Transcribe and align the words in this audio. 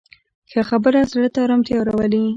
ښه 0.51 0.61
خبره 0.69 0.99
زړه 1.11 1.27
ته 1.33 1.39
ارامتیا 1.45 1.79
راولي 1.87 2.23